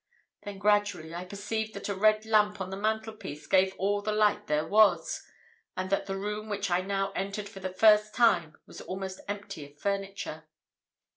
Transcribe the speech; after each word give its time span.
Then, 0.41 0.57
gradually, 0.57 1.13
I 1.13 1.25
perceived 1.25 1.75
that 1.75 1.87
a 1.87 1.93
red 1.93 2.25
lamp 2.25 2.59
on 2.59 2.71
the 2.71 2.75
mantelpiece 2.75 3.45
gave 3.45 3.75
all 3.77 4.01
the 4.01 4.11
light 4.11 4.47
there 4.47 4.65
was, 4.65 5.21
and 5.77 5.91
that 5.91 6.07
the 6.07 6.17
room 6.17 6.49
which 6.49 6.71
I 6.71 6.81
now 6.81 7.11
entered 7.11 7.47
for 7.47 7.59
the 7.59 7.69
first 7.71 8.15
time 8.15 8.57
was 8.65 8.81
almost 8.81 9.19
empty 9.27 9.63
of 9.63 9.77
furniture. 9.77 10.45